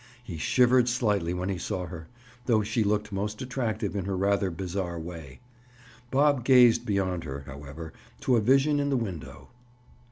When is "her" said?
1.85-2.07, 4.05-4.17, 7.23-7.41